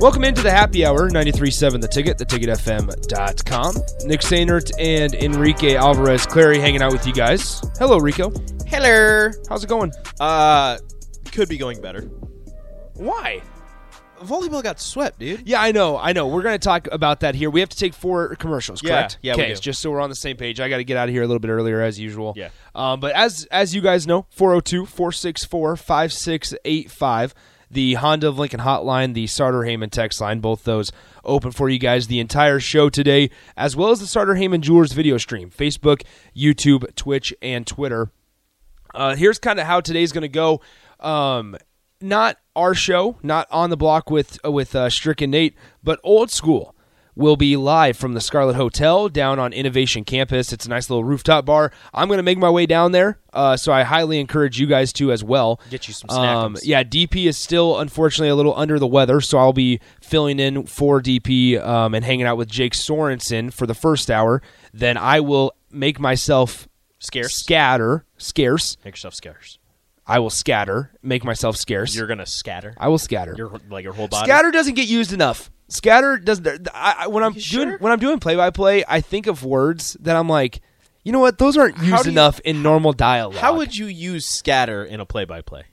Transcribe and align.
Welcome 0.00 0.24
into 0.24 0.42
the 0.42 0.50
happy 0.50 0.86
hour, 0.86 1.10
93.7 1.10 1.80
The 1.82 1.88
Ticket, 1.88 2.16
theticketfm.com. 2.16 3.74
Nick 4.08 4.20
Sainert 4.22 4.70
and 4.78 5.14
Enrique 5.14 5.74
Alvarez 5.76 6.24
Clary 6.24 6.58
hanging 6.58 6.80
out 6.80 6.92
with 6.92 7.06
you 7.06 7.12
guys. 7.12 7.60
Hello, 7.78 7.98
Rico. 7.98 8.32
Hello. 8.66 9.30
How's 9.48 9.62
it 9.62 9.66
going? 9.66 9.92
Uh, 10.18 10.78
could 11.32 11.50
be 11.50 11.58
going 11.58 11.82
better. 11.82 12.02
Why? 12.94 13.42
Volleyball 14.22 14.62
got 14.62 14.80
swept, 14.80 15.18
dude. 15.18 15.46
Yeah, 15.46 15.60
I 15.62 15.72
know, 15.72 15.96
I 15.98 16.12
know. 16.12 16.28
We're 16.28 16.42
going 16.42 16.58
to 16.58 16.64
talk 16.64 16.88
about 16.92 17.20
that 17.20 17.34
here. 17.34 17.48
We 17.50 17.60
have 17.60 17.68
to 17.70 17.76
take 17.76 17.92
four 17.94 18.34
commercials, 18.36 18.82
Yeah, 18.82 18.90
correct? 18.90 19.18
yeah, 19.22 19.36
we 19.36 19.42
Okay, 19.42 19.54
do. 19.54 19.60
just 19.60 19.80
so 19.82 19.90
we're 19.90 20.00
on 20.00 20.08
the 20.10 20.16
same 20.16 20.36
page. 20.38 20.60
I 20.60 20.68
got 20.70 20.76
to 20.78 20.84
get 20.84 20.96
out 20.96 21.08
of 21.08 21.14
here 21.14 21.22
a 21.22 21.26
little 21.26 21.40
bit 21.40 21.48
earlier 21.50 21.80
as 21.82 21.98
usual. 22.00 22.32
Yeah. 22.36 22.48
Um, 22.74 23.00
but 23.00 23.14
as 23.14 23.46
as 23.50 23.74
you 23.74 23.80
guys 23.82 24.06
know, 24.06 24.24
402-464-5685, 24.36 27.32
the 27.70 27.94
Honda 27.94 28.28
of 28.28 28.38
Lincoln 28.38 28.60
hotline, 28.60 29.14
the 29.14 29.26
Sartor 29.26 29.64
Hamann 29.64 29.90
text 29.90 30.20
line, 30.20 30.40
both 30.40 30.64
those 30.64 30.90
open 31.24 31.52
for 31.52 31.68
you 31.68 31.78
guys 31.78 32.06
the 32.06 32.20
entire 32.20 32.58
show 32.60 32.88
today, 32.90 33.30
as 33.56 33.76
well 33.76 33.90
as 33.90 34.00
the 34.00 34.06
Sartor 34.06 34.34
Hamann 34.34 34.62
Jewelers 34.62 34.92
video 34.92 35.18
stream, 35.18 35.50
Facebook, 35.50 36.02
YouTube, 36.36 36.94
Twitch, 36.96 37.32
and 37.40 37.66
Twitter. 37.66 38.10
Uh, 38.94 39.14
here's 39.14 39.38
kind 39.38 39.60
of 39.60 39.66
how 39.66 39.80
today's 39.80 40.12
going 40.12 40.22
to 40.22 40.28
go. 40.28 40.60
Um, 40.98 41.56
not 42.00 42.38
our 42.56 42.74
show, 42.74 43.18
not 43.22 43.46
on 43.50 43.70
the 43.70 43.76
block 43.76 44.10
with 44.10 44.38
uh, 44.44 44.50
with 44.50 44.74
uh, 44.74 44.90
Strick 44.90 45.20
and 45.20 45.30
Nate, 45.30 45.54
but 45.82 46.00
old 46.02 46.30
school. 46.30 46.74
Will 47.20 47.36
be 47.36 47.54
live 47.54 47.98
from 47.98 48.14
the 48.14 48.20
Scarlet 48.20 48.56
Hotel 48.56 49.08
down 49.10 49.38
on 49.38 49.52
Innovation 49.52 50.04
Campus. 50.04 50.52
It's 50.52 50.64
a 50.64 50.70
nice 50.70 50.88
little 50.88 51.04
rooftop 51.04 51.44
bar. 51.44 51.70
I'm 51.92 52.08
going 52.08 52.16
to 52.16 52.22
make 52.22 52.38
my 52.38 52.48
way 52.48 52.64
down 52.64 52.92
there, 52.92 53.18
uh, 53.34 53.58
so 53.58 53.72
I 53.72 53.82
highly 53.82 54.18
encourage 54.18 54.58
you 54.58 54.66
guys 54.66 54.92
to 54.94 55.12
as 55.12 55.22
well. 55.22 55.60
Get 55.68 55.86
you 55.86 55.92
some 55.92 56.08
Um, 56.10 56.56
yeah, 56.62 56.82
DP 56.82 57.26
is 57.26 57.36
still 57.36 57.78
unfortunately 57.78 58.30
a 58.30 58.34
little 58.34 58.56
under 58.56 58.78
the 58.78 58.86
weather, 58.86 59.20
so 59.20 59.36
I'll 59.38 59.52
be 59.52 59.80
filling 60.00 60.40
in 60.40 60.64
for 60.64 61.02
DP 61.02 61.62
um, 61.62 61.94
and 61.94 62.04
hanging 62.04 62.24
out 62.24 62.38
with 62.38 62.48
Jake 62.48 62.72
Sorensen 62.72 63.52
for 63.52 63.66
the 63.66 63.74
first 63.74 64.10
hour. 64.10 64.40
Then 64.72 64.96
I 64.96 65.20
will 65.20 65.52
make 65.70 66.00
myself 66.00 66.68
Scarce. 67.00 67.34
scatter, 67.34 68.06
scarce. 68.16 68.78
Make 68.82 68.94
yourself 68.94 69.14
scarce. 69.14 69.58
I 70.06 70.18
will 70.18 70.30
scatter, 70.30 70.90
make 71.02 71.22
myself 71.22 71.56
scarce. 71.56 71.94
You're 71.94 72.08
gonna 72.08 72.26
scatter. 72.26 72.74
I 72.78 72.88
will 72.88 72.98
scatter. 72.98 73.34
Your 73.36 73.60
like 73.68 73.84
your 73.84 73.92
whole 73.92 74.08
body. 74.08 74.26
Scatter 74.26 74.50
doesn't 74.50 74.74
get 74.74 74.88
used 74.88 75.12
enough. 75.12 75.50
Scatter 75.70 76.18
doesn't. 76.18 76.68
I, 76.74 76.94
I, 77.00 77.06
when 77.06 77.24
I'm 77.24 77.32
doing 77.32 77.40
sure? 77.42 77.78
when 77.78 77.92
I'm 77.92 77.98
doing 77.98 78.18
play 78.20 78.36
by 78.36 78.50
play, 78.50 78.84
I 78.86 79.00
think 79.00 79.26
of 79.26 79.44
words 79.44 79.96
that 80.00 80.16
I'm 80.16 80.28
like, 80.28 80.60
you 81.04 81.12
know 81.12 81.20
what? 81.20 81.38
Those 81.38 81.56
aren't 81.56 81.78
used 81.78 82.04
you- 82.06 82.12
enough 82.12 82.40
in 82.40 82.62
normal 82.62 82.92
dialogue. 82.92 83.36
How 83.40 83.56
would 83.56 83.74
you 83.76 83.86
use 83.86 84.26
scatter 84.26 84.84
in 84.84 85.00
a 85.00 85.06
play-by-play? 85.06 85.64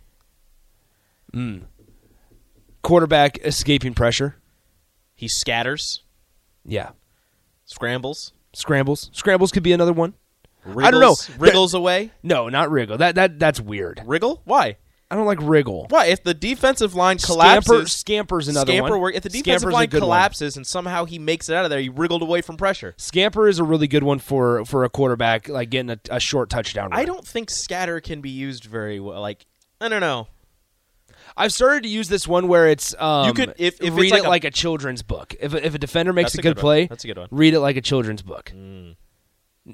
Hmm. 1.34 1.58
quarterback 2.82 3.38
escaping 3.44 3.94
pressure? 3.94 4.38
He 5.16 5.28
scatters, 5.28 6.04
Yeah, 6.64 6.92
scrambles, 7.66 8.34
scrambles. 8.54 9.10
Scrambles 9.14 9.52
could 9.52 9.64
be 9.64 9.74
another 9.74 9.94
one. 9.94 10.14
wriggles, 10.64 10.86
I 10.88 10.92
don't 10.92 11.02
know. 11.02 11.16
Wriggles 11.40 11.74
away. 11.74 12.12
No, 12.24 12.50
not 12.50 12.70
wriggle. 12.72 12.98
That 12.98 13.16
that 13.16 13.40
that's 13.40 13.60
weird. 13.60 14.02
Wriggle? 14.06 14.42
Why? 14.46 14.78
I 15.10 15.16
don't 15.16 15.26
like 15.26 15.40
wriggle. 15.42 15.88
Why? 15.90 16.08
If 16.08 16.24
the 16.24 16.34
defensive 16.34 16.94
line 16.94 17.18
Scamper, 17.18 17.34
collapses, 17.64 17.92
scamper's 18.04 18.48
another 18.50 18.74
scamper 18.74 18.92
one. 18.92 19.02
work. 19.02 19.16
If 19.16 19.24
the 19.24 19.30
defensive 19.30 19.62
Scamper's 19.70 19.74
line 19.74 19.88
good 19.90 20.02
one. 20.02 20.08
collapses 20.08 20.58
and 20.58 20.68
somehow 20.68 21.06
he 21.06 21.18
makes 21.18 21.48
it 21.48 21.56
out 21.56 21.64
of 21.64 21.70
there, 21.70 21.80
he 21.80 21.88
wriggled 21.88 22.22
away 22.22 22.42
from 22.42 22.58
pressure. 22.58 22.94
Scamper 22.98 23.48
is 23.48 23.58
a 23.60 23.64
really 23.64 23.88
good 23.88 24.04
one 24.04 24.20
for 24.20 24.66
for 24.66 24.84
a 24.84 24.90
quarterback, 24.90 25.48
like 25.48 25.70
getting 25.70 25.92
a, 25.92 26.00
a 26.10 26.20
short 26.20 26.50
touchdown. 26.50 26.90
Run. 26.92 27.00
I 27.00 27.06
don't 27.06 27.26
think 27.26 27.50
scatter 27.50 28.02
can 28.02 28.20
be 28.20 28.30
used 28.32 28.66
very 28.66 29.00
well. 29.00 29.22
Like 29.22 29.46
I 29.80 29.88
don't 29.88 30.02
know. 30.02 30.28
I've 31.38 31.54
started 31.54 31.84
to 31.84 31.90
use 31.90 32.10
this 32.10 32.28
one 32.28 32.48
where 32.48 32.68
it's 32.68 32.96
um, 33.00 33.28
You 33.28 33.34
could- 33.34 33.54
if- 33.58 33.76
if 33.76 33.82
it's 33.90 33.96
read 33.96 34.12
like 34.12 34.24
it 34.24 34.26
a- 34.26 34.30
like 34.30 34.44
a 34.44 34.52
children's 34.52 35.04
book. 35.04 35.36
If 35.40 35.54
a- 35.54 35.66
if 35.66 35.74
a 35.76 35.78
defender 35.78 36.12
makes 36.12 36.36
a 36.36 36.40
a 36.40 36.42
good, 36.42 36.56
good 36.56 36.62
play, 36.62 36.88
That's 36.88 37.04
a 37.04 37.08
good 37.08 37.18
one. 37.18 37.28
Read 37.32 37.54
it 37.54 37.60
like 37.60 37.78
a 37.78 37.82
children's 37.82 38.22
book. 38.24 38.52
Mm. 38.56 38.96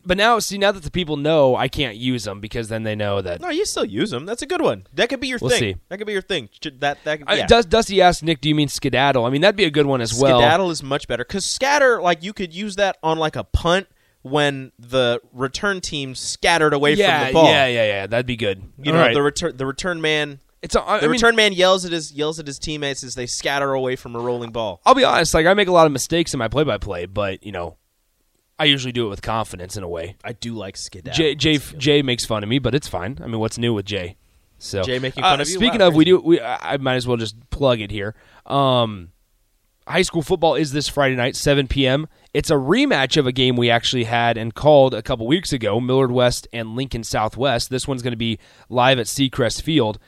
But 0.05 0.17
now, 0.17 0.39
see, 0.39 0.57
now 0.57 0.71
that 0.71 0.81
the 0.83 0.89
people 0.91 1.17
know, 1.17 1.55
I 1.55 1.67
can't 1.67 1.95
use 1.97 2.23
them 2.23 2.39
because 2.39 2.67
then 2.67 2.81
they 2.83 2.95
know 2.95 3.21
that. 3.21 3.41
No, 3.41 3.49
you 3.49 3.63
still 3.65 3.85
use 3.85 4.09
them. 4.09 4.25
That's 4.25 4.41
a 4.41 4.47
good 4.47 4.61
one. 4.61 4.87
That 4.93 5.09
could 5.09 5.19
be 5.19 5.27
your 5.27 5.37
We'll 5.39 5.51
thing. 5.51 5.59
see. 5.59 5.75
That 5.89 5.97
could 5.99 6.07
be 6.07 6.13
your 6.13 6.21
thing. 6.23 6.49
That 6.79 6.97
that 7.03 7.19
I- 7.27 7.35
yeah. 7.35 7.45
Dust, 7.45 7.69
Dusty 7.69 8.01
asked 8.01 8.23
Nick, 8.23 8.41
"Do 8.41 8.49
you 8.49 8.55
mean 8.55 8.69
skedaddle?" 8.69 9.23
I 9.25 9.29
mean, 9.29 9.41
that'd 9.41 9.55
be 9.55 9.65
a 9.65 9.69
good 9.71 9.85
one 9.85 10.01
as 10.01 10.13
well. 10.19 10.39
Skedaddle 10.39 10.71
is 10.71 10.81
much 10.81 11.07
better 11.07 11.23
because 11.23 11.45
scatter, 11.45 12.01
like 12.01 12.23
you 12.23 12.33
could 12.33 12.53
use 12.55 12.75
that 12.77 12.97
on 13.03 13.19
like 13.19 13.35
a 13.35 13.43
punt 13.43 13.87
when 14.23 14.71
the 14.79 15.19
return 15.33 15.81
team 15.81 16.15
scattered 16.15 16.73
away 16.73 16.93
yeah, 16.93 17.19
from 17.19 17.27
the 17.27 17.33
ball. 17.33 17.45
yeah, 17.45 17.67
yeah, 17.67 17.85
yeah. 17.85 18.07
That'd 18.07 18.25
be 18.25 18.37
good. 18.37 18.63
You 18.81 18.91
All 18.91 18.97
know, 18.97 19.03
right. 19.05 19.13
the 19.13 19.21
return 19.21 19.57
the 19.57 19.65
return 19.65 20.01
man 20.01 20.39
it's. 20.61 20.75
a- 20.75 20.81
I 20.81 20.97
the 20.99 21.03
mean, 21.03 21.11
return 21.11 21.35
man 21.35 21.53
yells 21.53 21.85
at 21.85 21.91
his 21.91 22.11
yells 22.13 22.39
at 22.39 22.47
his 22.47 22.57
teammates 22.57 23.03
as 23.03 23.15
they 23.15 23.25
scatter 23.27 23.73
away 23.73 23.95
from 23.95 24.15
a 24.15 24.19
rolling 24.19 24.51
ball. 24.51 24.81
I'll 24.85 24.95
be 24.95 25.03
honest. 25.03 25.33
Like 25.33 25.45
I 25.45 25.53
make 25.53 25.67
a 25.67 25.71
lot 25.73 25.85
of 25.85 25.91
mistakes 25.91 26.33
in 26.33 26.37
my 26.39 26.47
play-by-play, 26.47 27.07
but 27.07 27.45
you 27.45 27.51
know, 27.51 27.77
I 28.59 28.65
usually 28.65 28.91
do 28.91 29.07
it 29.07 29.09
with 29.09 29.21
confidence 29.21 29.75
in 29.77 29.83
a 29.83 29.87
way. 29.89 30.15
I 30.23 30.33
do 30.33 30.53
like 30.53 30.77
skedaddle. 30.77 31.13
Jay, 31.17 31.35
Jay. 31.35 31.57
Jay 31.57 32.01
makes 32.01 32.25
fun 32.25 32.43
of 32.43 32.49
me, 32.49 32.59
but 32.59 32.75
it's 32.75 32.87
fine. 32.87 33.17
I 33.23 33.27
mean, 33.27 33.39
what's 33.39 33.57
new 33.57 33.73
with 33.73 33.85
Jay? 33.85 34.15
So 34.59 34.83
Jay 34.83 34.99
making 34.99 35.23
fun 35.23 35.39
Uh, 35.39 35.41
of 35.43 35.49
you? 35.49 35.55
Speaking 35.55 35.81
Wow, 35.81 35.87
of, 35.89 35.95
we 35.95 36.05
do. 36.05 36.19
We 36.19 36.39
I 36.39 36.73
I 36.73 36.77
might 36.77 36.95
as 36.95 37.07
well 37.07 37.17
just 37.17 37.35
plug 37.49 37.81
it 37.81 37.91
here. 37.91 38.15
Um, 38.45 39.09
high 39.87 40.03
school 40.03 40.21
football 40.21 40.55
is 40.55 40.71
this 40.71 40.87
Friday 40.87 41.15
night, 41.15 41.35
7 41.35 41.67
p.m. 41.67 42.07
It's 42.33 42.49
a 42.49 42.55
rematch 42.55 43.17
of 43.17 43.27
a 43.27 43.31
game 43.31 43.55
we 43.57 43.69
actually 43.69 44.05
had 44.05 44.37
and 44.37 44.53
called 44.55 44.93
a 44.93 45.01
couple 45.01 45.27
weeks 45.27 45.51
ago, 45.51 45.79
Millard 45.81 46.11
West 46.11 46.47
and 46.53 46.75
Lincoln 46.75 47.03
Southwest. 47.03 47.69
This 47.69 47.87
one's 47.87 48.01
going 48.01 48.13
to 48.13 48.17
be 48.17 48.39
live 48.69 48.99
at 48.99 49.07
Seacrest 49.07 49.61
Field. 49.63 49.99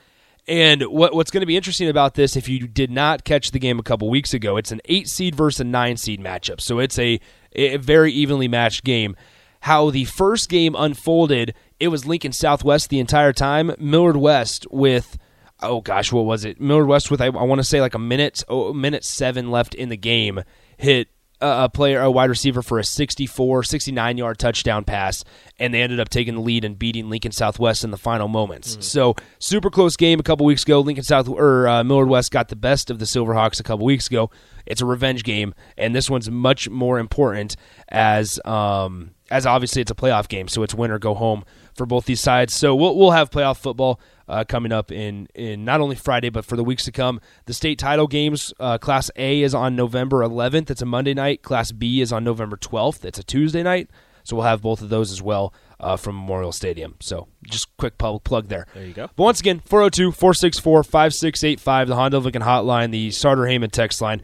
And 0.47 0.83
what 0.83 1.15
what's 1.15 1.31
going 1.31 1.41
to 1.41 1.47
be 1.47 1.57
interesting 1.57 1.89
about 1.89 2.13
this, 2.13 2.35
if 2.35 2.47
you 2.47 2.67
did 2.67 2.91
not 2.91 3.23
catch 3.23 3.51
the 3.51 3.59
game 3.59 3.79
a 3.79 3.83
couple 3.83 4.09
weeks 4.09 4.33
ago, 4.33 4.57
it's 4.57 4.71
an 4.71 4.81
eight 4.85 5.07
seed 5.09 5.35
versus 5.35 5.61
a 5.61 5.63
nine 5.63 5.97
seed 5.97 6.21
matchup. 6.21 6.61
So 6.61 6.79
it's 6.79 6.99
a, 6.99 7.19
a 7.53 7.77
very 7.77 8.11
evenly 8.11 8.47
matched 8.47 8.83
game. 8.83 9.15
How 9.61 9.89
the 9.89 10.05
first 10.05 10.49
game 10.49 10.75
unfolded, 10.77 11.55
it 11.79 11.87
was 11.87 12.05
Lincoln 12.05 12.31
Southwest 12.31 12.89
the 12.89 12.99
entire 12.99 13.33
time. 13.33 13.73
Millard 13.79 14.17
West 14.17 14.67
with 14.69 15.17
oh 15.63 15.81
gosh, 15.81 16.11
what 16.11 16.25
was 16.25 16.45
it? 16.45 16.61
Millard 16.61 16.87
West 16.87 17.09
with 17.09 17.21
I, 17.21 17.25
I 17.25 17.43
want 17.43 17.59
to 17.59 17.63
say 17.63 17.81
like 17.81 17.95
a 17.95 17.99
minute, 17.99 18.43
oh, 18.47 18.73
minute 18.73 19.03
seven 19.03 19.49
left 19.49 19.73
in 19.73 19.89
the 19.89 19.97
game, 19.97 20.43
hit 20.77 21.07
a, 21.45 21.69
player, 21.69 22.01
a 22.01 22.11
wide 22.11 22.29
receiver 22.29 22.61
for 22.61 22.79
a 22.79 22.83
64, 22.83 23.63
69 23.63 24.17
yard 24.17 24.37
touchdown 24.37 24.83
pass, 24.83 25.23
and 25.59 25.73
they 25.73 25.81
ended 25.81 25.99
up 25.99 26.09
taking 26.09 26.35
the 26.35 26.41
lead 26.41 26.65
and 26.65 26.77
beating 26.77 27.09
Lincoln 27.09 27.31
Southwest 27.31 27.83
in 27.83 27.91
the 27.91 27.97
final 27.97 28.27
moments. 28.27 28.77
So 28.85 29.15
super 29.39 29.69
close 29.69 29.95
game 29.95 30.19
a 30.19 30.23
couple 30.23 30.45
weeks 30.45 30.63
ago. 30.63 30.81
Lincoln 30.81 31.03
South 31.03 31.27
or 31.27 31.67
uh, 31.67 31.83
Millard 31.83 32.09
West 32.09 32.31
got 32.31 32.49
the 32.49 32.55
best 32.55 32.89
of 32.89 32.99
the 32.99 33.05
Silverhawks 33.05 33.59
a 33.59 33.63
couple 33.63 33.85
weeks 33.85 34.07
ago. 34.07 34.29
It's 34.65 34.81
a 34.81 34.85
revenge 34.85 35.23
game, 35.23 35.53
and 35.77 35.95
this 35.95 36.09
one's 36.09 36.29
much 36.29 36.69
more 36.69 36.99
important 36.99 37.55
as 37.89 38.39
um, 38.45 39.14
as 39.31 39.45
obviously 39.45 39.81
it's 39.81 39.91
a 39.91 39.95
playoff 39.95 40.27
game, 40.27 40.47
so 40.47 40.63
it's 40.63 40.75
win 40.75 40.91
or 40.91 40.99
go 40.99 41.13
home 41.13 41.43
for 41.73 41.85
both 41.85 42.05
these 42.05 42.21
sides. 42.21 42.53
So 42.55 42.75
we'll 42.75 42.95
we'll 42.95 43.11
have 43.11 43.29
playoff 43.29 43.57
football 43.57 43.99
uh, 44.27 44.43
coming 44.47 44.71
up 44.71 44.91
in 44.91 45.27
in 45.33 45.65
not 45.65 45.81
only 45.81 45.95
Friday 45.95 46.29
but 46.29 46.45
for 46.45 46.55
the 46.55 46.63
weeks 46.63 46.85
to 46.85 46.91
come. 46.91 47.19
The 47.45 47.53
state 47.53 47.79
title 47.79 48.07
games, 48.07 48.53
uh, 48.59 48.77
Class 48.77 49.09
A 49.15 49.41
is 49.41 49.53
on 49.53 49.75
November 49.75 50.21
11th. 50.21 50.69
It's 50.69 50.81
a 50.81 50.85
Monday 50.85 51.13
night. 51.13 51.41
Class 51.41 51.71
B 51.71 52.01
is 52.01 52.11
on 52.11 52.23
November 52.23 52.57
12th. 52.57 53.05
It's 53.05 53.19
a 53.19 53.23
Tuesday 53.23 53.63
night. 53.63 53.89
So 54.23 54.35
we'll 54.35 54.45
have 54.45 54.63
both 54.63 54.81
of 54.81 54.89
those 54.89 55.11
as 55.11 55.21
well 55.21 55.53
uh, 55.79 55.97
from 55.97 56.15
Memorial 56.15 56.51
Stadium. 56.51 56.95
So 56.99 57.27
just 57.43 57.75
quick 57.77 57.99
public 57.99 58.23
plug 58.23 58.47
there. 58.47 58.65
There 58.73 58.83
you 58.83 58.93
go. 58.93 59.07
But 59.15 59.23
once 59.23 59.39
again, 59.39 59.59
402 59.59 60.11
464 60.11 60.83
5685, 60.83 61.87
the 61.87 61.95
Honda 61.95 62.17
Lincoln 62.17 62.41
hotline, 62.41 62.89
the 62.89 63.11
Sartor 63.11 63.45
Hamann 63.45 63.69
text 63.69 64.01
line. 64.01 64.23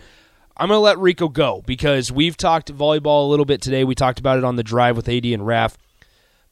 I'm 0.58 0.68
going 0.68 0.78
to 0.78 0.82
let 0.82 1.00
Rico 1.00 1.28
go 1.28 1.64
because 1.66 2.12
we've 2.12 2.38
talked 2.38 2.74
volleyball 2.74 3.26
a 3.26 3.30
little 3.30 3.46
bit 3.46 3.62
today. 3.62 3.84
We 3.84 3.96
talked 3.96 4.20
about 4.20 4.38
it 4.38 4.44
on 4.44 4.56
the 4.56 4.64
drive 4.64 4.96
with 4.96 5.08
AD 5.10 5.26
and 5.26 5.46
Raf. 5.46 5.78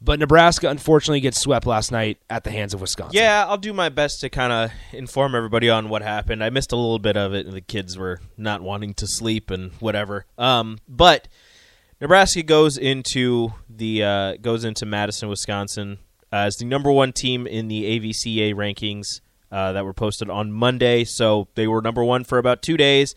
But 0.01 0.19
Nebraska 0.19 0.69
unfortunately 0.69 1.19
gets 1.19 1.39
swept 1.41 1.65
last 1.65 1.91
night 1.91 2.19
at 2.29 2.45
the 2.45 2.51
hands 2.51 2.73
of 2.73 2.79
Wisconsin. 2.79 3.17
Yeah, 3.17 3.45
I'll 3.45 3.57
do 3.57 3.73
my 3.73 3.89
best 3.89 4.21
to 4.21 4.29
kind 4.29 4.53
of 4.53 4.71
inform 4.93 5.35
everybody 5.35 5.69
on 5.69 5.89
what 5.89 6.01
happened. 6.01 6.41
I 6.41 6.49
missed 6.49 6.71
a 6.71 6.77
little 6.77 6.99
bit 6.99 7.17
of 7.17 7.33
it. 7.33 7.45
and 7.45 7.53
The 7.53 7.59
kids 7.61 7.97
were 7.97 8.21
not 8.37 8.61
wanting 8.61 8.93
to 8.95 9.07
sleep 9.07 9.51
and 9.51 9.71
whatever. 9.81 10.25
Um, 10.37 10.77
but 10.87 11.27
Nebraska 11.99 12.43
goes 12.43 12.77
into 12.77 13.53
the 13.69 14.03
uh, 14.03 14.37
goes 14.37 14.63
into 14.63 14.85
Madison, 14.85 15.27
Wisconsin, 15.27 15.97
as 16.31 16.55
the 16.55 16.63
number 16.65 16.91
one 16.93 17.11
team 17.11 17.45
in 17.45 17.67
the 17.67 17.99
AVCA 17.99 18.53
rankings 18.53 19.19
uh, 19.51 19.73
that 19.73 19.83
were 19.83 19.93
posted 19.93 20.29
on 20.29 20.49
Monday. 20.53 21.03
So 21.03 21.49
they 21.55 21.67
were 21.67 21.81
number 21.81 22.05
one 22.05 22.23
for 22.23 22.37
about 22.37 22.61
two 22.61 22.77
days. 22.77 23.15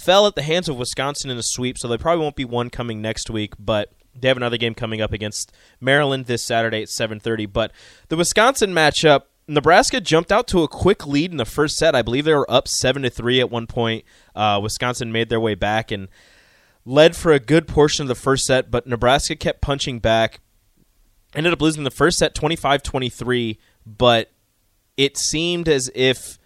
Fell 0.00 0.26
at 0.26 0.34
the 0.34 0.42
hands 0.42 0.66
of 0.66 0.78
Wisconsin 0.78 1.30
in 1.30 1.36
a 1.36 1.42
sweep, 1.42 1.76
so 1.76 1.86
they 1.86 1.98
probably 1.98 2.22
won't 2.22 2.34
be 2.34 2.46
one 2.46 2.70
coming 2.70 3.02
next 3.02 3.28
week, 3.28 3.52
but 3.58 3.92
they 4.18 4.28
have 4.28 4.36
another 4.38 4.56
game 4.56 4.74
coming 4.74 5.02
up 5.02 5.12
against 5.12 5.52
Maryland 5.78 6.24
this 6.24 6.42
Saturday 6.42 6.80
at 6.80 6.88
7:30. 6.88 7.44
But 7.44 7.70
the 8.08 8.16
Wisconsin 8.16 8.72
matchup, 8.72 9.24
Nebraska 9.46 10.00
jumped 10.00 10.32
out 10.32 10.48
to 10.48 10.62
a 10.62 10.68
quick 10.68 11.06
lead 11.06 11.32
in 11.32 11.36
the 11.36 11.44
first 11.44 11.76
set. 11.76 11.94
I 11.94 12.00
believe 12.00 12.24
they 12.24 12.32
were 12.32 12.50
up 12.50 12.66
seven 12.66 13.02
to 13.02 13.10
three 13.10 13.40
at 13.40 13.50
one 13.50 13.66
point. 13.66 14.04
Uh, 14.34 14.58
Wisconsin 14.62 15.12
made 15.12 15.28
their 15.28 15.38
way 15.38 15.54
back 15.54 15.90
and 15.90 16.08
led 16.86 17.14
for 17.14 17.32
a 17.32 17.38
good 17.38 17.68
portion 17.68 18.04
of 18.04 18.08
the 18.08 18.14
first 18.14 18.46
set, 18.46 18.70
but 18.70 18.86
Nebraska 18.86 19.36
kept 19.36 19.60
punching 19.60 19.98
back. 19.98 20.40
Ended 21.34 21.52
up 21.52 21.60
losing 21.60 21.84
the 21.84 21.90
first 21.90 22.18
set 22.18 22.34
25-23, 22.34 23.58
but 23.84 24.32
it 24.96 25.18
seemed 25.18 25.68
as 25.68 25.90
if 25.94 26.38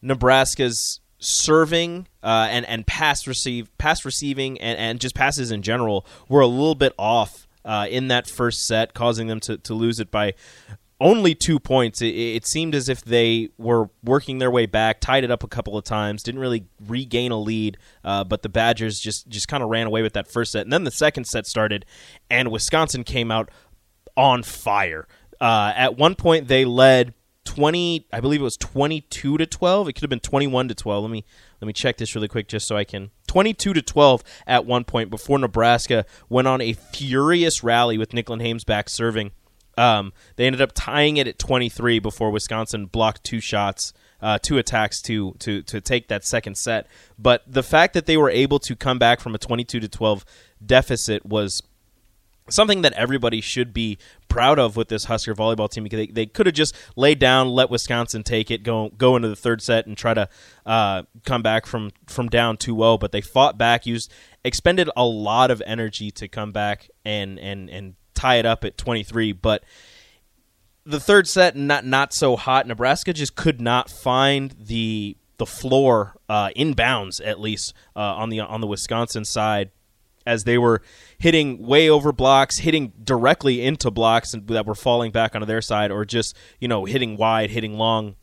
Nebraska's 0.00 1.01
serving 1.22 2.08
uh, 2.22 2.48
and 2.50 2.66
and 2.66 2.86
pass 2.86 3.26
receive 3.26 3.70
pass 3.78 4.04
receiving 4.04 4.60
and, 4.60 4.78
and 4.78 5.00
just 5.00 5.14
passes 5.14 5.50
in 5.50 5.62
general 5.62 6.06
were 6.28 6.40
a 6.40 6.46
little 6.46 6.74
bit 6.74 6.92
off 6.98 7.46
uh, 7.64 7.86
in 7.88 8.08
that 8.08 8.26
first 8.26 8.66
set, 8.66 8.94
causing 8.94 9.28
them 9.28 9.40
to, 9.40 9.56
to 9.58 9.74
lose 9.74 10.00
it 10.00 10.10
by 10.10 10.34
only 11.00 11.34
two 11.34 11.58
points. 11.58 12.00
It, 12.00 12.14
it, 12.14 12.46
seemed 12.46 12.74
as 12.74 12.88
if 12.88 13.02
they 13.02 13.50
were 13.58 13.90
working 14.04 14.38
their 14.38 14.50
way 14.50 14.66
back, 14.66 15.00
tied 15.00 15.24
it 15.24 15.30
up 15.30 15.42
a 15.42 15.48
couple 15.48 15.76
of 15.76 15.84
times, 15.84 16.22
didn't 16.22 16.40
really 16.40 16.66
regain 16.86 17.32
a 17.32 17.38
lead, 17.38 17.76
uh, 18.04 18.24
but 18.24 18.42
the 18.42 18.48
Badgers 18.48 19.00
just 19.00 19.28
just 19.28 19.48
kind 19.48 19.62
of 19.62 19.68
ran 19.68 19.86
away 19.86 20.02
with 20.02 20.12
that 20.14 20.30
first 20.30 20.52
set. 20.52 20.62
And 20.62 20.72
then 20.72 20.84
the 20.84 20.90
second 20.90 21.24
set 21.24 21.46
started, 21.46 21.84
and 22.30 22.50
Wisconsin 22.50 23.04
came 23.04 23.30
out 23.30 23.50
on 24.16 24.42
fire. 24.42 25.06
Uh, 25.40 25.72
at 25.74 25.96
one 25.96 26.14
point, 26.14 26.46
they 26.46 26.64
led 26.64 27.14
20 27.44 28.06
I 28.12 28.20
believe 28.20 28.40
it 28.40 28.44
was 28.44 28.56
22 28.56 29.38
to 29.38 29.46
12 29.46 29.88
it 29.88 29.92
could 29.94 30.02
have 30.02 30.10
been 30.10 30.20
21 30.20 30.68
to 30.68 30.74
12 30.74 31.02
let 31.02 31.10
me 31.10 31.24
let 31.60 31.66
me 31.66 31.72
check 31.72 31.96
this 31.96 32.14
really 32.14 32.28
quick 32.28 32.48
just 32.48 32.66
so 32.66 32.76
I 32.76 32.84
can 32.84 33.10
22 33.26 33.72
to 33.72 33.82
12 33.82 34.22
at 34.46 34.66
one 34.66 34.84
point 34.84 35.10
before 35.10 35.38
Nebraska 35.38 36.04
went 36.28 36.48
on 36.48 36.60
a 36.60 36.72
furious 36.72 37.62
rally 37.62 37.98
with 37.98 38.10
Nicklin 38.10 38.42
Hames 38.42 38.64
back 38.64 38.88
serving. 38.90 39.32
Um, 39.78 40.12
they 40.36 40.44
ended 40.44 40.60
up 40.60 40.72
tying 40.74 41.16
it 41.16 41.26
at 41.26 41.38
23 41.38 41.98
before 41.98 42.30
Wisconsin 42.30 42.84
blocked 42.86 43.24
two 43.24 43.40
shots 43.40 43.94
uh, 44.22 44.38
two 44.40 44.56
attacks 44.56 45.02
to 45.02 45.32
to 45.40 45.62
to 45.62 45.80
take 45.80 46.08
that 46.08 46.24
second 46.24 46.56
set. 46.56 46.86
But 47.18 47.42
the 47.46 47.62
fact 47.62 47.94
that 47.94 48.06
they 48.06 48.16
were 48.16 48.30
able 48.30 48.60
to 48.60 48.76
come 48.76 48.98
back 48.98 49.20
from 49.20 49.34
a 49.34 49.38
22 49.38 49.80
to 49.80 49.88
12 49.88 50.24
deficit 50.64 51.26
was 51.26 51.62
something 52.48 52.82
that 52.82 52.92
everybody 52.94 53.40
should 53.40 53.72
be 53.72 53.98
proud 54.28 54.58
of 54.58 54.76
with 54.76 54.88
this 54.88 55.04
Husker 55.04 55.34
volleyball 55.34 55.70
team 55.70 55.84
because 55.84 55.98
they, 55.98 56.06
they 56.06 56.26
could 56.26 56.46
have 56.46 56.54
just 56.54 56.76
laid 56.96 57.18
down, 57.18 57.48
let 57.48 57.70
Wisconsin 57.70 58.22
take 58.22 58.50
it, 58.50 58.62
go 58.62 58.90
go 58.90 59.16
into 59.16 59.28
the 59.28 59.36
third 59.36 59.62
set 59.62 59.86
and 59.86 59.96
try 59.96 60.14
to 60.14 60.28
uh, 60.66 61.02
come 61.24 61.42
back 61.42 61.66
from 61.66 61.90
from 62.06 62.28
down 62.28 62.56
2-0, 62.56 62.98
but 63.00 63.12
they 63.12 63.20
fought 63.20 63.58
back, 63.58 63.86
used 63.86 64.12
expended 64.44 64.90
a 64.96 65.04
lot 65.04 65.50
of 65.50 65.62
energy 65.66 66.10
to 66.10 66.28
come 66.28 66.52
back 66.52 66.88
and 67.04 67.38
and 67.38 67.70
and 67.70 67.94
tie 68.14 68.36
it 68.36 68.46
up 68.46 68.64
at 68.64 68.76
23, 68.76 69.32
but 69.32 69.64
the 70.84 71.00
third 71.00 71.28
set 71.28 71.56
not 71.56 71.84
not 71.84 72.12
so 72.12 72.36
hot. 72.36 72.66
Nebraska 72.66 73.12
just 73.12 73.36
could 73.36 73.60
not 73.60 73.88
find 73.88 74.54
the 74.58 75.16
the 75.38 75.46
floor 75.46 76.16
uh, 76.28 76.50
inbounds 76.56 77.20
at 77.24 77.40
least 77.40 77.74
uh, 77.96 78.00
on 78.00 78.30
the 78.30 78.40
on 78.40 78.60
the 78.60 78.66
Wisconsin 78.66 79.24
side 79.24 79.70
as 80.26 80.44
they 80.44 80.58
were 80.58 80.82
hitting 81.18 81.64
way 81.66 81.88
over 81.88 82.12
blocks, 82.12 82.58
hitting 82.58 82.92
directly 83.02 83.64
into 83.64 83.90
blocks 83.90 84.34
that 84.46 84.66
were 84.66 84.74
falling 84.74 85.10
back 85.10 85.34
onto 85.34 85.46
their 85.46 85.62
side, 85.62 85.90
or 85.90 86.04
just 86.04 86.36
you 86.58 86.68
know 86.68 86.84
hitting 86.84 87.16
wide, 87.16 87.50
hitting 87.50 87.74
long. 87.74 88.16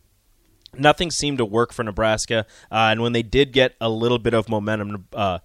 Nothing 0.74 1.10
seemed 1.10 1.40
to 1.40 1.46
work 1.46 1.74
for 1.74 1.84
Nebraska, 1.84 2.46
uh, 2.72 2.90
and 2.92 3.01
when 3.01 3.13
they 3.13 3.24
did 3.24 3.54
get 3.54 3.75
a 3.81 3.90
little 3.90 4.19
bit 4.19 4.34
of 4.34 4.50
momentum, 4.50 5.07
uh, 5.13 5.40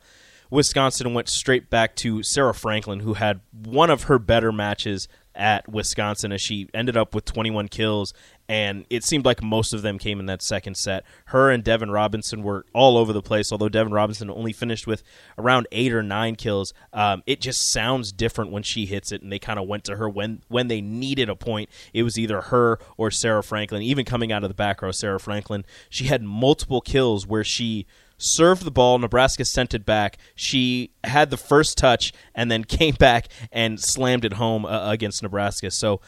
Wisconsin 0.51 1.15
went 1.15 1.29
straight 1.29 1.71
back 1.71 1.97
to 1.97 2.23
Sarah 2.23 2.55
Franklin, 2.55 3.01
who 3.01 3.15
had 3.15 3.41
one 3.53 3.91
of 3.91 4.05
her 4.05 4.19
better 4.19 4.53
matches 4.53 5.09
at 5.35 5.69
Wisconsin 5.69 6.33
as 6.33 6.41
she 6.41 6.69
ended 6.73 6.97
up 6.97 7.15
with 7.15 7.25
21 7.25 7.69
kills, 7.69 8.15
and 8.49 8.85
it 8.91 9.05
seemed 9.05 9.25
like 9.25 9.43
most 9.43 9.73
of 9.73 9.83
them 9.83 9.99
came 9.99 10.21
in 10.21 10.27
that 10.27 10.43
second 10.43 10.77
set. 10.77 11.05
Her 11.27 11.51
and 11.51 11.65
Devyn 11.65 11.93
Robinson 11.93 12.43
were 12.43 12.67
all 12.75 12.99
over 12.99 13.13
the 13.13 13.23
place, 13.23 13.51
although 13.51 13.69
Devyn 13.69 13.93
Robinson 13.93 14.31
only 14.31 14.53
finished 14.53 14.87
with 14.87 15.03
around 15.39 15.67
eight 15.73 15.93
or 15.93 16.03
nine 16.03 16.37
kills. 16.37 16.75
Um, 16.93 17.23
it 17.27 17.41
just 17.41 17.73
sounds 17.73 18.13
different 18.13 18.51
when 18.51 18.63
she 18.63 18.87
hits 18.87 19.13
it, 19.13 19.23
and 19.23 19.33
they 19.33 19.39
kind 19.39 19.59
of 19.59 19.67
went 19.67 19.85
to 19.85 19.97
her 19.97 20.09
when 20.09 20.43
when 20.49 20.69
they 20.69 20.81
needed 20.81 21.29
a 21.29 21.37
point. 21.37 21.71
It 21.93 22.03
was 22.03 22.19
either 22.19 22.41
her 22.43 22.79
or 22.97 23.11
Sarah 23.11 23.43
Franklin. 23.43 23.83
Even 23.83 24.05
coming 24.05 24.31
out 24.31 24.45
of 24.45 24.51
the 24.51 24.55
back 24.55 24.83
row, 24.83 24.91
Sarah 24.91 25.21
Franklin, 25.21 25.65
she 25.89 26.05
had 26.05 26.23
multiple 26.23 26.81
kills 26.81 27.27
where 27.27 27.45
she 27.45 27.87
served 28.19 28.65
the 28.65 28.71
ball. 28.71 28.99
Nebraska 28.99 29.45
sent 29.45 29.75
it 29.75 29.85
back. 29.85 30.19
She 30.35 30.91
had 31.03 31.31
the 31.31 31.37
first 31.37 31.79
touch 31.79 32.13
and 32.35 32.51
then 32.51 32.65
came 32.65 32.95
back 32.95 33.29
and 33.51 33.81
slammed 33.81 34.25
it 34.25 34.35
home 34.35 34.67
uh, 34.67 34.91
against 34.91 35.23
Nebraska. 35.23 35.71
So 35.71 36.01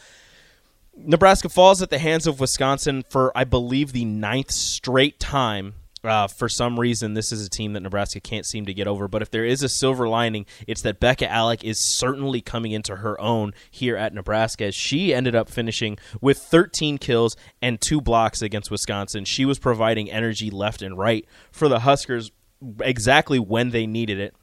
Nebraska 0.96 1.48
falls 1.48 1.82
at 1.82 1.90
the 1.90 1.98
hands 1.98 2.26
of 2.26 2.40
Wisconsin 2.40 3.04
for, 3.10 3.36
I 3.36 3.44
believe, 3.44 3.92
the 3.92 4.04
ninth 4.04 4.50
straight 4.50 5.20
time. 5.20 5.74
Uh, 6.02 6.28
for 6.28 6.48
some 6.48 6.78
reason, 6.78 7.14
this 7.14 7.32
is 7.32 7.44
a 7.44 7.50
team 7.50 7.72
that 7.72 7.80
Nebraska 7.80 8.20
can't 8.20 8.46
seem 8.46 8.64
to 8.66 8.74
get 8.74 8.86
over. 8.86 9.08
But 9.08 9.22
if 9.22 9.30
there 9.30 9.44
is 9.44 9.62
a 9.62 9.68
silver 9.68 10.08
lining, 10.08 10.46
it's 10.68 10.82
that 10.82 11.00
Bekka 11.00 11.28
Allick 11.28 11.64
is 11.64 11.92
certainly 11.98 12.40
coming 12.40 12.70
into 12.70 12.96
her 12.96 13.20
own 13.20 13.54
here 13.70 13.96
at 13.96 14.14
Nebraska. 14.14 14.66
As 14.66 14.74
she 14.74 15.12
ended 15.12 15.34
up 15.34 15.48
finishing 15.48 15.98
with 16.20 16.38
13 16.38 16.98
kills 16.98 17.36
and 17.60 17.80
two 17.80 18.00
blocks 18.00 18.40
against 18.40 18.70
Wisconsin. 18.70 19.24
She 19.24 19.44
was 19.44 19.58
providing 19.58 20.10
energy 20.10 20.48
left 20.48 20.80
and 20.80 20.96
right 20.96 21.26
for 21.50 21.68
the 21.68 21.80
Huskers 21.80 22.30
exactly 22.80 23.40
when 23.40 23.70
they 23.70 23.86
needed 23.86 24.20
it. 24.20 24.34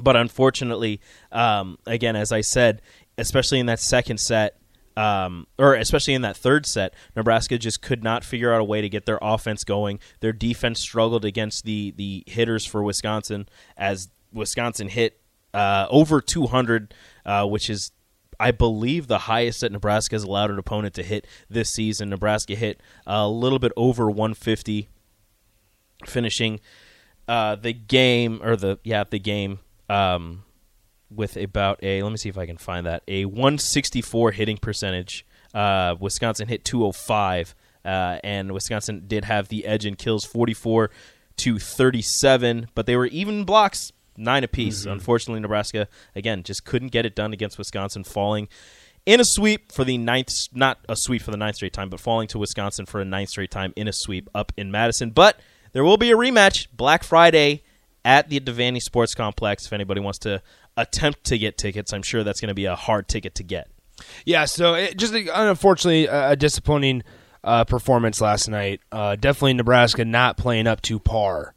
But 0.00 0.16
unfortunately, 0.16 1.00
um, 1.32 1.78
again, 1.86 2.14
as 2.14 2.30
I 2.30 2.42
said, 2.42 2.82
especially 3.16 3.58
in 3.58 3.66
that 3.66 3.80
second 3.80 4.18
set, 4.18 4.57
um, 4.98 5.46
or 5.60 5.74
especially 5.74 6.14
in 6.14 6.22
that 6.22 6.36
third 6.36 6.66
set, 6.66 6.92
Nebraska 7.14 7.56
just 7.56 7.80
could 7.80 8.02
not 8.02 8.24
figure 8.24 8.52
out 8.52 8.60
a 8.60 8.64
way 8.64 8.80
to 8.80 8.88
get 8.88 9.06
their 9.06 9.20
offense 9.22 9.62
going. 9.62 10.00
Their 10.18 10.32
defense 10.32 10.80
struggled 10.80 11.24
against 11.24 11.64
the 11.64 11.92
the 11.96 12.24
hitters 12.26 12.66
for 12.66 12.82
Wisconsin 12.82 13.48
as 13.76 14.08
Wisconsin 14.32 14.88
hit 14.88 15.20
uh, 15.54 15.86
over 15.88 16.20
200, 16.20 16.92
uh, 17.24 17.46
which 17.46 17.70
is 17.70 17.92
I 18.40 18.50
believe 18.50 19.06
the 19.06 19.18
highest 19.18 19.60
that 19.60 19.70
Nebraska 19.70 20.16
has 20.16 20.24
allowed 20.24 20.50
an 20.50 20.58
opponent 20.58 20.94
to 20.94 21.04
hit 21.04 21.28
this 21.48 21.70
season. 21.70 22.10
Nebraska 22.10 22.56
hit 22.56 22.80
a 23.06 23.28
little 23.28 23.60
bit 23.60 23.70
over 23.76 24.10
150, 24.10 24.88
finishing 26.06 26.58
uh, 27.28 27.54
the 27.54 27.72
game 27.72 28.40
or 28.42 28.56
the 28.56 28.80
yeah 28.82 29.04
the 29.08 29.20
game. 29.20 29.60
Um, 29.88 30.42
with 31.10 31.36
about 31.36 31.78
a 31.82 32.02
let 32.02 32.10
me 32.10 32.16
see 32.16 32.28
if 32.28 32.38
I 32.38 32.46
can 32.46 32.58
find 32.58 32.86
that 32.86 33.02
a 33.08 33.24
164 33.24 34.32
hitting 34.32 34.58
percentage. 34.58 35.26
Uh, 35.54 35.94
Wisconsin 35.98 36.48
hit 36.48 36.64
205, 36.64 37.54
uh, 37.84 38.18
and 38.22 38.52
Wisconsin 38.52 39.04
did 39.06 39.24
have 39.24 39.48
the 39.48 39.64
edge 39.64 39.86
in 39.86 39.96
kills 39.96 40.24
44 40.24 40.90
to 41.38 41.58
37, 41.58 42.68
but 42.74 42.86
they 42.86 42.96
were 42.96 43.06
even 43.06 43.44
blocks 43.44 43.92
nine 44.16 44.44
apiece. 44.44 44.82
Mm-hmm. 44.82 44.92
Unfortunately, 44.92 45.40
Nebraska 45.40 45.88
again 46.14 46.42
just 46.42 46.64
couldn't 46.64 46.92
get 46.92 47.06
it 47.06 47.14
done 47.14 47.32
against 47.32 47.56
Wisconsin, 47.56 48.04
falling 48.04 48.48
in 49.06 49.20
a 49.20 49.24
sweep 49.24 49.72
for 49.72 49.84
the 49.84 49.96
ninth, 49.96 50.30
not 50.52 50.78
a 50.88 50.96
sweep 50.96 51.22
for 51.22 51.30
the 51.30 51.36
ninth 51.36 51.56
straight 51.56 51.72
time, 51.72 51.88
but 51.88 52.00
falling 52.00 52.28
to 52.28 52.38
Wisconsin 52.38 52.84
for 52.84 53.00
a 53.00 53.04
ninth 53.04 53.30
straight 53.30 53.50
time 53.50 53.72
in 53.74 53.88
a 53.88 53.92
sweep 53.92 54.28
up 54.34 54.52
in 54.56 54.70
Madison. 54.70 55.10
But 55.10 55.40
there 55.72 55.84
will 55.84 55.96
be 55.96 56.10
a 56.10 56.16
rematch 56.16 56.66
Black 56.72 57.02
Friday 57.02 57.62
at 58.04 58.28
the 58.28 58.40
Devaney 58.40 58.82
Sports 58.82 59.14
Complex 59.14 59.66
if 59.66 59.72
anybody 59.72 60.00
wants 60.00 60.18
to 60.20 60.42
attempt 60.76 61.24
to 61.24 61.38
get 61.38 61.58
tickets. 61.58 61.92
I'm 61.92 62.02
sure 62.02 62.24
that's 62.24 62.40
going 62.40 62.48
to 62.48 62.54
be 62.54 62.66
a 62.66 62.76
hard 62.76 63.08
ticket 63.08 63.34
to 63.36 63.42
get. 63.42 63.68
Yeah, 64.24 64.44
so 64.44 64.74
it, 64.74 64.96
just 64.96 65.12
unfortunately 65.12 66.06
a, 66.06 66.30
a 66.30 66.36
disappointing 66.36 67.02
uh, 67.42 67.64
performance 67.64 68.20
last 68.20 68.48
night. 68.48 68.80
Uh, 68.92 69.16
definitely 69.16 69.54
Nebraska 69.54 70.04
not 70.04 70.36
playing 70.36 70.66
up 70.66 70.80
to 70.82 70.98
par 70.98 71.54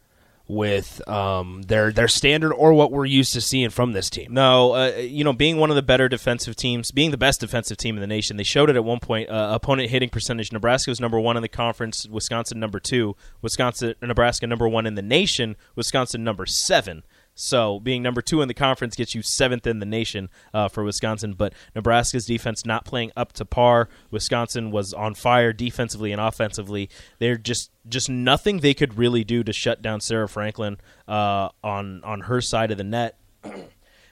with 0.52 1.08
um, 1.08 1.62
their 1.64 1.92
their 1.92 2.10
standard 2.10 2.52
or 2.54 2.74
what 2.74 2.92
we're 2.92 3.06
used 3.06 3.32
to 3.34 3.42
seeing 3.42 3.70
from 3.70 3.94
this 3.94 4.10
team. 4.10 4.34
No, 4.34 4.74
uh, 4.74 4.88
you 4.98 5.24
know, 5.24 5.32
being 5.34 5.58
one 5.58 5.70
of 5.70 5.76
the 5.78 5.82
better 5.82 6.10
defensive 6.10 6.56
teams, 6.56 6.92
being 6.92 7.12
the 7.12 7.18
best 7.18 7.40
defensive 7.40 7.78
team 7.78 7.96
in 7.96 8.02
the 8.02 8.08
nation, 8.08 8.36
they 8.38 8.44
showed 8.44 8.70
it 8.70 8.76
at 8.76 8.84
one 8.84 9.00
point. 9.00 9.30
Uh, 9.30 9.52
opponent 9.54 9.90
hitting 9.90 10.10
percentage: 10.10 10.52
Nebraska 10.52 10.92
was 10.92 11.00
number 11.00 11.20
one 11.20 11.38
in 11.38 11.42
the 11.42 11.50
conference, 11.50 12.06
Wisconsin 12.08 12.60
number 12.60 12.80
two, 12.80 13.16
Wisconsin, 13.42 13.96
Nebraska 14.02 14.46
number 14.46 14.68
one 14.68 14.86
in 14.86 14.96
the 14.96 15.02
nation, 15.02 15.56
Wisconsin 15.76 16.24
number 16.24 16.46
seven. 16.46 17.04
So 17.42 17.80
being 17.80 18.04
number 18.04 18.22
two 18.22 18.42
in 18.42 18.48
the 18.48 18.54
conference 18.54 18.96
gets 18.96 19.16
you 19.16 19.22
seventh 19.22 19.66
in 19.66 19.80
the 19.80 19.86
nation 19.86 20.30
uh, 20.54 20.68
for 20.68 20.84
Wisconsin. 20.84 21.34
But 21.34 21.54
Nebraska's 21.76 22.26
defense 22.26 22.66
not 22.66 22.86
playing 22.86 23.12
up 23.18 23.34
to 23.34 23.46
par. 23.46 23.90
Wisconsin 24.12 24.72
was 24.72 24.94
on 24.94 25.16
fire 25.16 25.52
defensively 25.52 26.12
and 26.12 26.22
offensively. 26.22 26.90
They're 27.20 27.38
just 27.38 27.72
just 27.90 28.10
nothing 28.10 28.58
they 28.58 28.74
could 28.74 28.98
really 28.98 29.24
do 29.24 29.44
to 29.44 29.52
shut 29.52 29.82
down 29.82 30.02
Sarah 30.02 30.30
Franklin 30.30 30.78
uh, 31.08 31.50
on 31.64 32.04
on 32.04 32.22
her 32.22 32.42
side 32.42 32.72
of 32.72 32.78
the 32.78 32.84
net. 32.84 33.18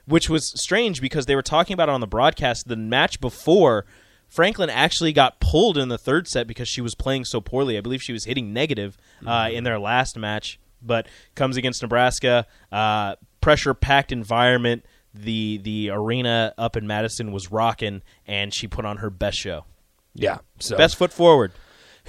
Which 0.05 0.27
was 0.27 0.47
strange 0.59 1.01
because 1.01 1.27
they 1.27 1.35
were 1.35 1.43
talking 1.43 1.75
about 1.75 1.87
it 1.87 1.91
on 1.91 2.01
the 2.01 2.07
broadcast 2.07 2.67
the 2.67 2.75
match 2.75 3.21
before 3.21 3.85
Franklin 4.29 4.69
actually 4.69 5.11
got 5.11 5.39
pulled 5.39 5.77
in 5.77 5.89
the 5.89 5.97
third 5.97 6.27
set 6.27 6.47
because 6.47 6.67
she 6.67 6.81
was 6.81 6.95
playing 6.95 7.25
so 7.25 7.41
poorly. 7.41 7.77
I 7.77 7.81
believe 7.81 8.01
she 8.01 8.13
was 8.13 8.25
hitting 8.25 8.53
negative 8.53 8.97
uh, 9.25 9.45
mm-hmm. 9.45 9.55
in 9.55 9.63
their 9.63 9.79
last 9.79 10.17
match, 10.17 10.59
but 10.81 11.07
comes 11.35 11.57
against 11.57 11.81
Nebraska, 11.81 12.45
uh, 12.71 13.15
pressure 13.41 13.73
packed 13.73 14.11
environment. 14.11 14.85
The 15.13 15.57
the 15.57 15.89
arena 15.89 16.53
up 16.57 16.77
in 16.77 16.85
Madison 16.85 17.31
was 17.31 17.51
rocking, 17.51 18.01
and 18.27 18.53
she 18.53 18.67
put 18.67 18.85
on 18.85 18.97
her 18.97 19.09
best 19.09 19.37
show. 19.37 19.65
Yeah, 20.13 20.39
so 20.59 20.77
best 20.77 20.95
foot 20.95 21.11
forward. 21.11 21.51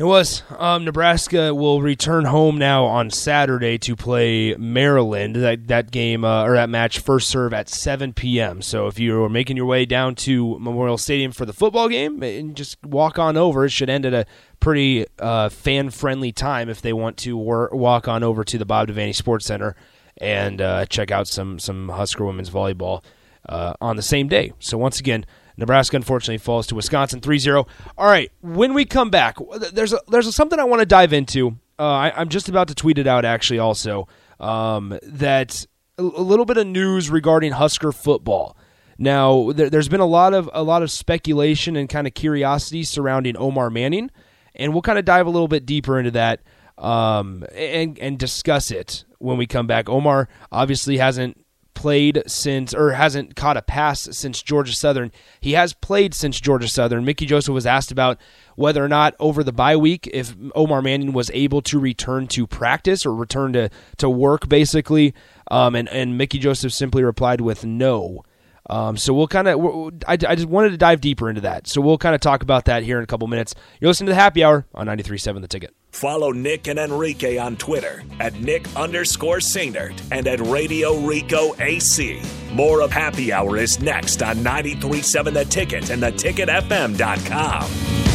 It 0.01 0.05
was. 0.05 0.43
Um, 0.57 0.87
Nebraska 0.87 1.55
will 1.55 1.83
return 1.83 2.25
home 2.25 2.57
now 2.57 2.87
on 2.87 3.11
Saturday 3.11 3.77
to 3.81 3.95
play 3.95 4.55
Maryland. 4.55 5.37
That 5.37 5.69
that 5.69 5.91
game 5.91 6.25
uh, 6.25 6.45
or 6.45 6.55
that 6.55 6.71
match 6.71 7.01
first 7.01 7.29
serve 7.29 7.53
at 7.53 7.69
7 7.69 8.15
p.m. 8.15 8.63
So 8.63 8.87
if 8.87 8.99
you 8.99 9.23
are 9.23 9.29
making 9.29 9.59
your 9.59 9.67
way 9.67 9.85
down 9.85 10.15
to 10.15 10.59
Memorial 10.59 10.97
Stadium 10.97 11.33
for 11.33 11.45
the 11.45 11.53
football 11.53 11.91
game, 11.91 12.23
and 12.23 12.57
just 12.57 12.83
walk 12.83 13.19
on 13.19 13.37
over, 13.37 13.67
it 13.67 13.73
should 13.73 13.91
end 13.91 14.07
at 14.07 14.15
a 14.15 14.25
pretty 14.59 15.05
uh, 15.19 15.51
fan 15.51 15.91
friendly 15.91 16.33
time. 16.33 16.71
If 16.71 16.81
they 16.81 16.95
want 16.95 17.19
to 17.19 17.37
wor- 17.37 17.69
walk 17.71 18.09
on 18.09 18.23
over 18.23 18.43
to 18.43 18.57
the 18.57 18.65
Bob 18.65 18.89
Devaney 18.89 19.15
Sports 19.15 19.45
Center 19.45 19.77
and 20.17 20.63
uh, 20.63 20.87
check 20.87 21.11
out 21.11 21.29
some 21.29 21.59
some 21.59 21.91
Husker 21.91 22.25
women's 22.25 22.49
volleyball 22.49 23.05
uh, 23.47 23.75
on 23.83 23.97
the 23.97 24.03
same 24.03 24.29
day. 24.29 24.55
So 24.61 24.79
once 24.79 24.99
again. 24.99 25.27
Nebraska 25.61 25.97
unfortunately 25.97 26.39
falls 26.39 26.67
to 26.69 26.75
Wisconsin 26.75 27.21
3-0. 27.21 27.69
All 27.97 28.07
right, 28.07 28.33
when 28.41 28.75
we 28.75 28.85
come 28.85 29.11
back, 29.11 29.37
there's 29.73 29.93
a, 29.93 30.01
there's 30.09 30.27
a, 30.27 30.33
something 30.33 30.59
I 30.59 30.65
want 30.65 30.81
to 30.81 30.87
dive 30.87 31.13
into. 31.13 31.59
Uh, 31.79 31.83
I, 31.83 32.21
am 32.23 32.29
just 32.29 32.49
about 32.49 32.69
to 32.69 32.75
tweet 32.75 32.99
it 32.99 33.07
out 33.07 33.25
actually 33.25 33.59
also 33.59 34.09
um, 34.41 34.99
that 35.03 35.67
a, 35.99 36.03
a, 36.03 36.23
little 36.23 36.45
bit 36.45 36.57
of 36.57 36.67
news 36.67 37.11
regarding 37.11 37.53
Husker 37.53 37.93
football. 37.93 38.57
Now 38.99 39.53
there, 39.53 39.71
has 39.71 39.89
been 39.89 40.01
a 40.01 40.07
lot 40.07 40.35
of 40.35 40.51
a 40.53 40.63
lot 40.63 40.83
of 40.83 40.91
speculation 40.91 41.77
and 41.77 41.89
kind 41.89 42.07
of 42.07 42.13
curiosity 42.13 42.83
surrounding 42.83 43.37
Omar 43.37 43.71
Manning, 43.71 44.11
and 44.55 44.73
we'll 44.73 44.83
kind 44.83 44.99
of 44.99 45.07
dive 45.07 45.27
a 45.27 45.31
little 45.31 45.49
bit 45.49 45.65
deeper 45.65 45.99
into 45.99 46.11
that 46.11 46.43
um, 46.77 47.45
and 47.55 47.99
and 47.99 48.19
discuss 48.19 48.71
it 48.71 49.05
when 49.19 49.39
we 49.39 49.47
come 49.47 49.67
back. 49.67 49.89
Omar 49.89 50.29
obviously 50.53 50.99
hasn't 50.99 51.43
played 51.75 52.23
since 52.27 52.75
or 52.75 52.93
hasn't 52.93 53.37
caught 53.37 53.57
a 53.57 53.63
pass 53.63 54.09
since 54.13 54.43
Georgia 54.43 54.75
Southern. 54.75 55.13
He 55.41 55.53
has 55.53 55.73
played 55.73 56.15
since 56.15 56.41
Georgia 56.41 56.69
Southern. 56.69 57.05
Mickey 57.05 57.27
Joseph 57.27 57.55
was 57.55 57.67
asked 57.67 57.91
about 57.91 58.19
whether 58.57 58.85
or 58.85 58.89
not 58.89 59.15
over 59.19 59.43
the 59.43 59.53
bye 59.53 59.77
week 59.77 60.09
if 60.13 60.35
Omar 60.55 60.83
Manning 60.83 61.13
was 61.13 61.31
able 61.33 61.63
to 61.63 61.79
return 61.79 62.27
to 62.29 62.47
practice 62.47 63.07
or 63.07 63.15
return 63.15 63.53
to, 63.55 63.71
to 63.99 64.11
work 64.11 64.49
basically. 64.49 65.15
Um, 65.51 65.75
and, 65.75 65.89
and 65.89 66.19
Mickey 66.19 66.39
Joseph 66.39 66.73
simply 66.73 67.03
replied 67.03 67.41
with 67.41 67.65
no. 67.65 68.25
Um, 68.71 68.97
so 68.97 69.13
we'll 69.13 69.27
kind 69.27 69.49
of, 69.49 69.61
I, 70.07 70.13
I 70.13 70.37
just 70.37 70.49
wanted 70.49 70.71
to 70.71 70.77
dive 70.77 71.01
deeper 71.01 71.29
into 71.29 71.41
that. 71.41 71.67
So 71.67 71.81
we'll 71.81 71.99
kind 71.99 72.15
of 72.15 72.21
talk 72.21 72.43
about 72.43 72.67
that 72.67 72.85
here 72.85 72.99
in 72.99 73.05
a 73.05 73.07
couple 73.07 73.27
minutes. 73.27 73.55
You're 73.81 73.89
listening 73.89 74.07
to 74.07 74.13
the 74.13 74.21
Happy 74.21 74.45
Hour 74.45 74.65
on 74.75 74.87
93.7 74.87 75.41
The 75.41 75.49
Ticket. 75.49 75.75
Follow 75.91 76.31
Nick 76.31 76.69
and 76.69 76.79
Enrique 76.79 77.37
on 77.37 77.57
Twitter 77.57 78.05
at 78.21 78.35
Nick 78.35 78.69
underscore 78.77 79.39
Sainert 79.39 80.01
and 80.13 80.29
at 80.29 80.41
Radio 80.41 80.97
Rico 80.99 81.57
AC. 81.59 82.23
More 82.53 82.81
of 82.81 82.93
Happy 82.93 83.33
Hour 83.33 83.57
is 83.57 83.81
next 83.81 84.23
on 84.23 84.37
93.7 84.37 85.35
The 85.35 85.45
Ticket 85.47 85.91
and 85.91 86.01
theticketfm.com. 86.01 88.10